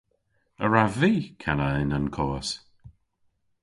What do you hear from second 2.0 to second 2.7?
kowas?